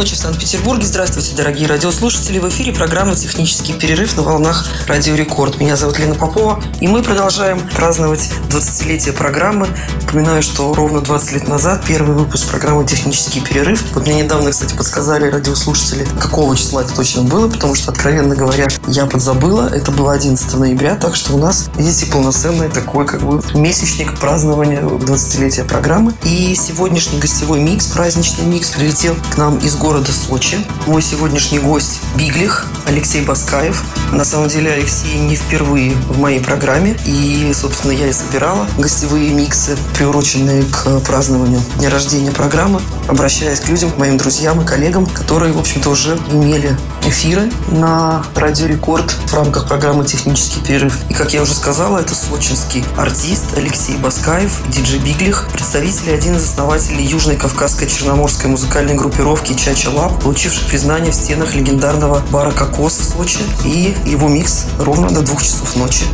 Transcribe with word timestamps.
ночи 0.00 0.14
в 0.14 0.18
Санкт-Петербурге. 0.18 0.86
Здравствуйте, 0.86 1.36
дорогие 1.36 1.66
радиослушатели. 1.66 2.38
В 2.38 2.48
эфире 2.48 2.72
программа 2.72 3.14
«Технический 3.14 3.74
перерыв» 3.74 4.16
на 4.16 4.22
волнах 4.22 4.66
Радио 4.86 5.14
Рекорд. 5.14 5.60
Меня 5.60 5.76
зовут 5.76 5.98
Лена 5.98 6.14
Попова, 6.14 6.64
и 6.80 6.88
мы 6.88 7.02
продолжаем 7.02 7.60
праздновать 7.76 8.30
20-летие 8.48 9.12
программы. 9.12 9.68
Напоминаю, 10.00 10.42
что 10.42 10.72
ровно 10.72 11.02
20 11.02 11.32
лет 11.32 11.48
назад 11.48 11.84
первый 11.86 12.16
выпуск 12.16 12.48
программы 12.48 12.86
«Технический 12.86 13.42
перерыв». 13.42 13.84
Вот 13.92 14.06
мне 14.06 14.22
недавно, 14.22 14.52
кстати, 14.52 14.74
подсказали 14.74 15.28
радиослушатели, 15.30 16.08
какого 16.18 16.56
числа 16.56 16.80
это 16.80 16.94
точно 16.94 17.24
было, 17.24 17.50
потому 17.50 17.74
что, 17.74 17.90
откровенно 17.92 18.34
говоря, 18.34 18.68
я 18.90 19.06
подзабыла. 19.06 19.68
Это 19.72 19.92
было 19.92 20.12
11 20.12 20.54
ноября, 20.54 20.96
так 20.96 21.14
что 21.14 21.34
у 21.34 21.38
нас, 21.38 21.70
видите, 21.76 22.06
полноценный 22.06 22.68
такой 22.68 23.06
как 23.06 23.22
бы 23.22 23.40
месячник 23.54 24.18
празднования 24.18 24.80
20-летия 24.80 25.64
программы. 25.64 26.14
И 26.24 26.54
сегодняшний 26.54 27.20
гостевой 27.20 27.60
микс, 27.60 27.86
праздничный 27.86 28.44
микс, 28.44 28.70
прилетел 28.70 29.14
к 29.32 29.36
нам 29.36 29.58
из 29.58 29.76
города 29.76 30.10
Сочи. 30.10 30.58
Мой 30.86 31.02
сегодняшний 31.02 31.60
гость 31.60 32.00
Биглих 32.16 32.66
Алексей 32.86 33.24
Баскаев. 33.24 33.84
На 34.12 34.24
самом 34.24 34.48
деле 34.48 34.72
Алексей 34.72 35.18
не 35.18 35.36
впервые 35.36 35.92
в 36.08 36.18
моей 36.18 36.40
программе. 36.40 36.98
И, 37.06 37.52
собственно, 37.54 37.92
я 37.92 38.08
и 38.08 38.12
собирала 38.12 38.66
гостевые 38.76 39.32
миксы, 39.32 39.76
приуроченные 39.94 40.64
к 40.64 41.00
празднованию 41.00 41.60
дня 41.78 41.90
рождения 41.90 42.32
программы, 42.32 42.80
обращаясь 43.06 43.60
к 43.60 43.68
людям, 43.68 43.92
к 43.92 43.98
моим 43.98 44.16
друзьям 44.16 44.60
и 44.60 44.66
коллегам, 44.66 45.06
которые, 45.06 45.52
в 45.52 45.58
общем-то, 45.58 45.90
уже 45.90 46.18
имели 46.30 46.76
эфиры 47.06 47.50
на 47.68 48.24
Радио 48.34 48.66
Рекорд 48.66 49.10
в 49.10 49.34
рамках 49.34 49.68
программы 49.68 50.04
«Технический 50.04 50.60
перерыв». 50.60 50.98
И, 51.08 51.14
как 51.14 51.32
я 51.32 51.42
уже 51.42 51.54
сказала, 51.54 51.98
это 51.98 52.14
сочинский 52.14 52.84
артист 52.96 53.56
Алексей 53.56 53.96
Баскаев, 53.96 54.60
диджей 54.68 54.98
Биглих, 54.98 55.48
представитель 55.52 56.10
и 56.10 56.12
один 56.12 56.36
из 56.36 56.44
основателей 56.44 57.04
Южной 57.04 57.36
Кавказской 57.36 57.86
Черноморской 57.86 58.50
музыкальной 58.50 58.94
группировки 58.94 59.54
Чача 59.54 59.90
Лаб, 59.90 60.20
получивший 60.22 60.66
признание 60.68 61.12
в 61.12 61.14
стенах 61.14 61.54
легендарного 61.54 62.22
бара 62.30 62.50
«Кокос» 62.50 62.98
в 62.98 63.16
Сочи 63.16 63.40
и 63.64 63.94
его 64.04 64.28
микс 64.28 64.66
ровно 64.78 65.10
до 65.10 65.22
двух 65.22 65.42
часов 65.42 65.76
ночи. 65.76 66.04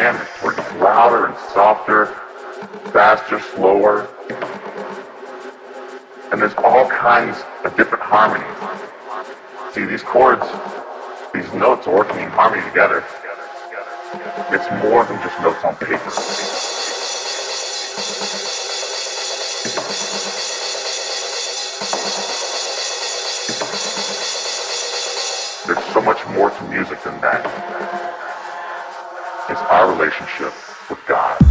Dynamics 0.00 0.30
it's 0.42 0.72
louder 0.80 1.26
and 1.26 1.36
softer, 1.52 2.06
faster, 2.90 3.38
slower. 3.38 4.08
And 6.32 6.40
there's 6.40 6.54
all 6.54 6.88
kinds 6.88 7.36
of 7.64 7.76
different 7.76 8.02
harmonies. 8.02 8.46
See, 9.74 9.84
these 9.84 10.02
chords, 10.02 10.46
these 11.34 11.52
notes 11.52 11.86
are 11.86 11.94
working 11.94 12.18
in 12.20 12.30
harmony 12.30 12.62
together. 12.70 13.04
It's 14.48 14.70
more 14.82 15.04
than 15.04 15.20
just 15.20 15.38
notes 15.42 15.62
on 15.64 15.76
paper. 15.76 16.10
There's 25.66 25.92
so 25.92 26.00
much 26.00 26.26
more 26.34 26.48
to 26.48 26.64
music 26.70 27.02
than 27.02 27.20
that. 27.20 27.69
It's 29.50 29.60
our 29.62 29.90
relationship 29.90 30.54
with 30.88 31.00
God. 31.08 31.49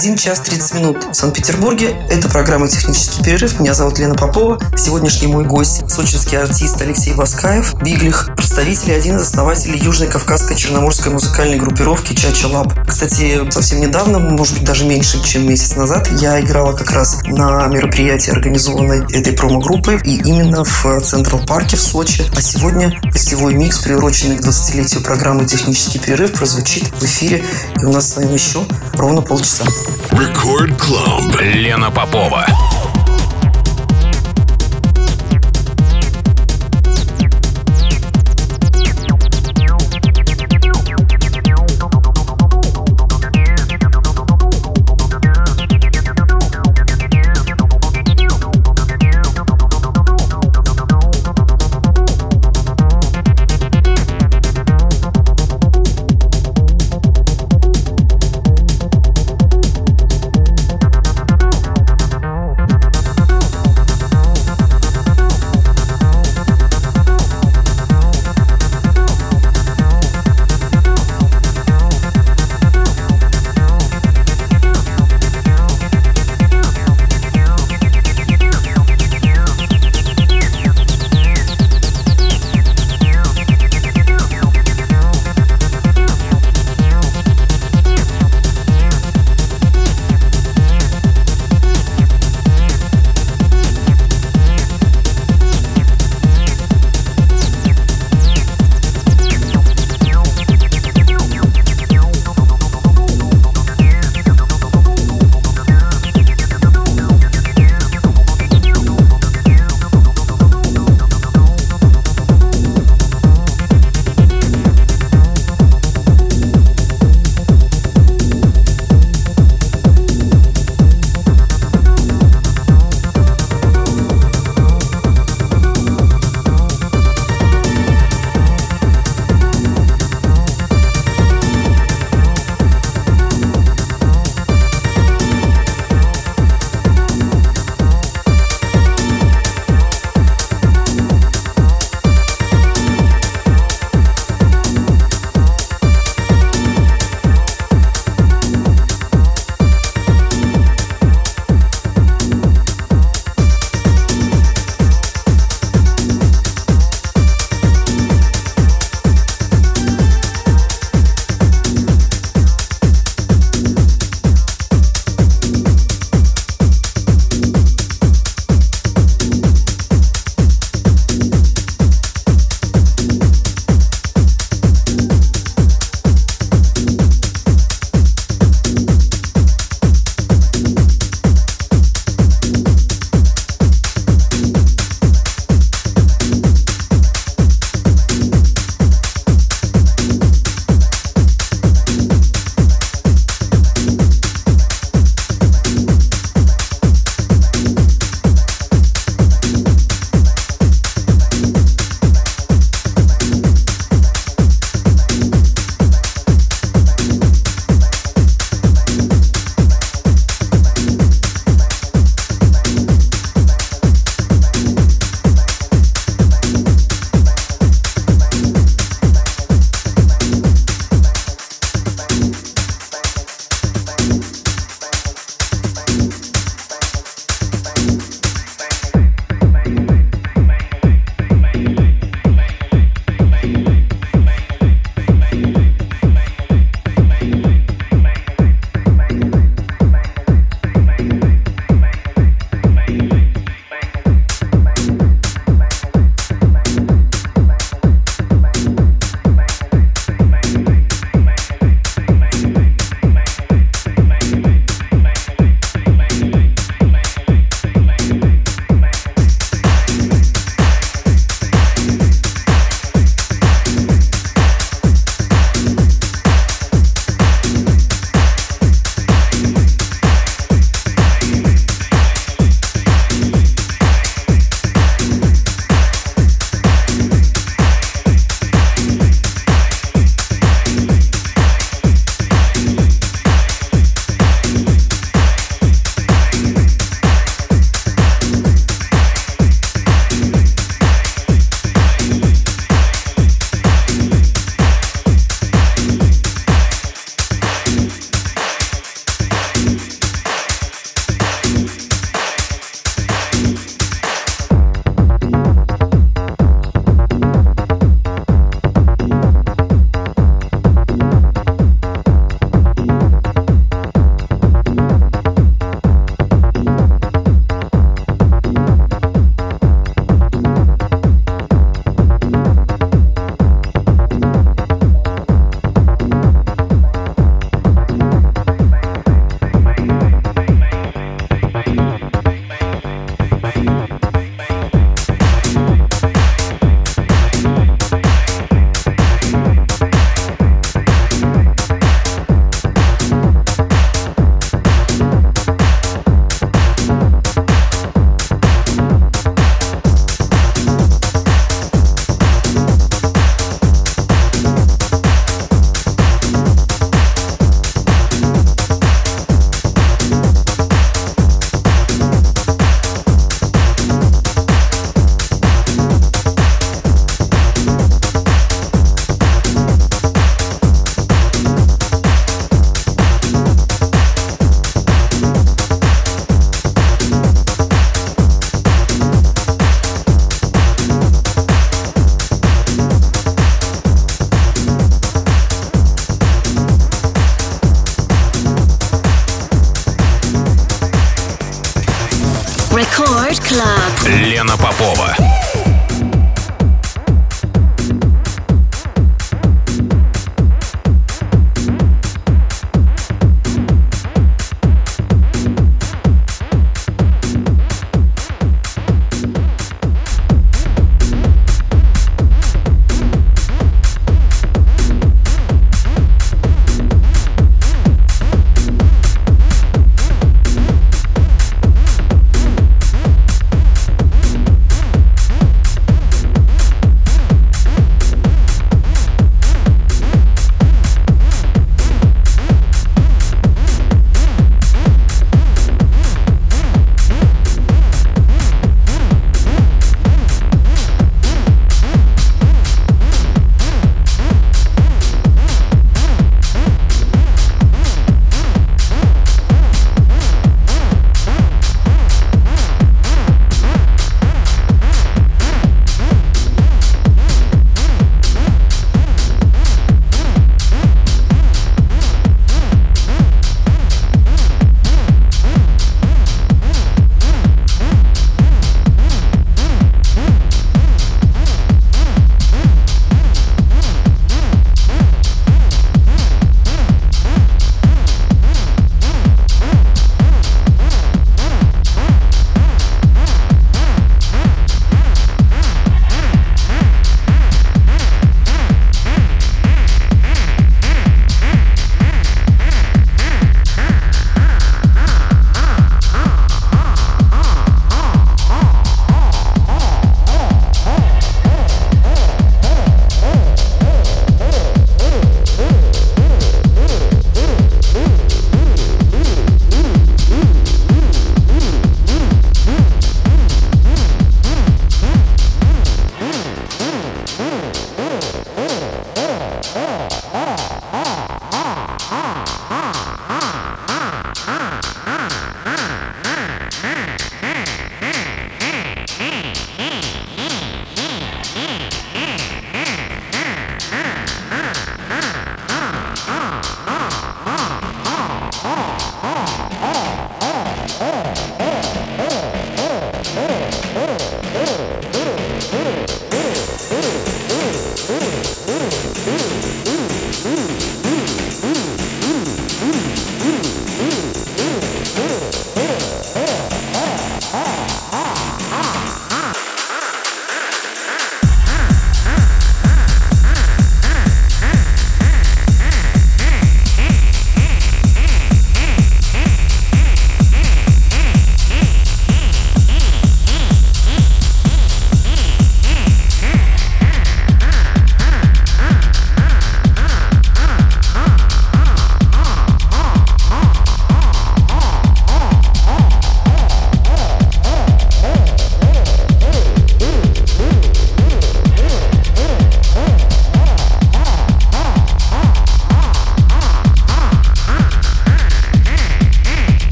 1 0.00 0.16
час 0.16 0.40
30 0.40 0.74
минут 0.76 1.04
в 1.12 1.14
Санкт-Петербурге. 1.14 1.94
Это 2.08 2.30
программа 2.30 2.68
«Технический 2.68 3.22
перерыв». 3.22 3.60
Меня 3.60 3.74
зовут 3.74 3.98
Лена 3.98 4.14
Попова. 4.14 4.58
Сегодняшний 4.74 5.26
мой 5.26 5.44
гость– 5.44 5.82
сочинский 5.90 6.38
артист 6.38 6.80
Алексей 6.80 7.12
Баскаев, 7.12 7.74
Биглих, 7.82 8.30
представитель 8.34 8.92
и 8.92 8.94
один 8.94 9.16
из 9.16 9.22
основателей 9.24 9.78
Южной 9.78 10.08
Кавказской 10.08 10.56
Черноморской 10.56 11.12
музыкальной 11.12 11.58
группировки 11.58 12.14
Чача 12.14 12.46
Лаб. 12.46 12.72
Кстати, 12.88 13.46
совсем 13.50 13.82
недавно, 13.82 14.18
может 14.18 14.54
быть, 14.54 14.64
даже 14.64 14.86
меньше, 14.86 15.22
чем 15.22 15.46
месяц 15.46 15.76
назад, 15.76 16.08
я 16.12 16.40
играла 16.40 16.72
как 16.72 16.92
раз 16.92 17.18
на 17.24 17.66
мероприятии, 17.66 18.30
организованной 18.30 19.04
этой 19.12 19.34
промо-группой, 19.34 20.00
и 20.02 20.16
именно 20.22 20.64
в 20.64 21.00
Централ 21.02 21.44
Парке 21.44 21.76
в 21.76 21.80
Сочи. 21.82 22.24
А 22.34 22.40
сегодня 22.40 22.98
гостевой 23.04 23.52
микс, 23.52 23.80
приуроченный 23.80 24.38
к 24.38 24.40
20-летию 24.40 25.02
программы 25.02 25.44
«Технический 25.44 25.98
перерыв», 25.98 26.32
прозвучит 26.32 26.84
в 26.88 27.04
эфире. 27.04 27.44
И 27.82 27.84
у 27.84 27.92
нас 27.92 28.08
с 28.08 28.16
вами 28.16 28.32
еще 28.32 28.64
ровно 29.00 29.22
полчаса. 29.22 29.64
Record 30.10 30.76
Club. 30.78 31.42
Лена 31.42 31.90
Попова. 31.90 32.46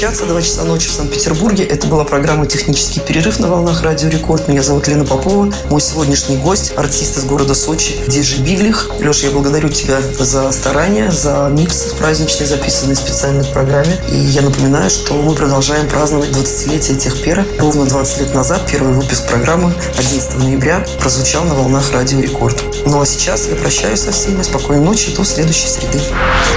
Прощаться. 0.00 0.24
Два 0.24 0.40
часа 0.40 0.64
ночи 0.64 0.88
в 0.88 0.92
Санкт-Петербурге. 0.92 1.64
Это 1.64 1.86
была 1.86 2.04
программа 2.04 2.46
«Технический 2.46 3.00
перерыв» 3.00 3.38
на 3.38 3.48
волнах 3.48 3.82
Радио 3.82 4.08
Рекорд. 4.08 4.48
Меня 4.48 4.62
зовут 4.62 4.88
Лена 4.88 5.04
Попова. 5.04 5.52
Мой 5.68 5.80
сегодняшний 5.82 6.38
гость– 6.38 6.72
артист 6.76 7.18
из 7.18 7.24
города 7.24 7.54
Сочи, 7.54 7.96
диджей 8.08 8.40
Биглих. 8.40 8.90
Леша, 8.98 9.26
я 9.26 9.32
благодарю 9.32 9.68
тебя 9.68 10.00
за 10.00 10.50
старания, 10.52 11.10
за 11.10 11.48
микс 11.50 11.92
праздничный, 11.98 12.46
записанный 12.46 12.96
специально 12.96 13.42
в 13.42 13.52
программе. 13.52 13.94
И 14.10 14.16
я 14.16 14.40
напоминаю, 14.40 14.88
что 14.88 15.12
мы 15.14 15.34
продолжаем 15.34 15.86
праздновать 15.86 16.30
20-летие 16.30 16.96
Техпера. 16.96 17.44
Ровно 17.58 17.84
20 17.84 18.20
лет 18.20 18.34
назад 18.34 18.62
первый 18.70 18.94
выпуск 18.94 19.28
программы 19.28 19.74
11 19.98 20.38
ноября 20.38 20.82
прозвучал 20.98 21.44
на 21.44 21.54
волнах 21.54 21.92
Радио 21.92 22.20
Рекорд. 22.20 22.64
Ну 22.86 23.02
а 23.02 23.04
сейчас 23.04 23.48
я 23.48 23.56
прощаюсь 23.56 24.00
со 24.00 24.12
всеми. 24.12 24.42
Спокойной 24.42 24.82
ночи. 24.82 25.14
До 25.14 25.24
следующей 25.24 25.68
среды. 25.68 26.00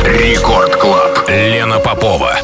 Рекорд 0.05 0.77
Клаб. 0.77 1.27
Лена 1.27 1.79
Попова. 1.79 2.39